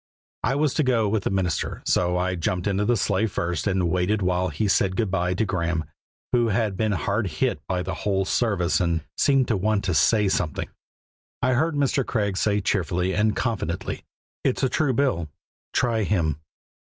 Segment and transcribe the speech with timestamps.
[0.43, 3.87] I was to go with the minister, so I jumped into the sleigh first and
[3.87, 5.83] waited while he said good by to Graeme,
[6.31, 10.27] who had been hard hit by the whole service and seemed to want to say
[10.27, 10.69] something.
[11.43, 12.03] I heard Mr.
[12.03, 14.03] Craig say cheerfully and confidently:
[14.43, 15.29] "It's a true bill:
[15.71, 16.39] try Him."